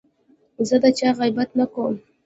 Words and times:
زه 0.67 0.75
د 0.83 0.85
چا 0.97 1.09
غیبت 1.19 1.49
نه 1.59 1.65
کوم. 1.73 1.93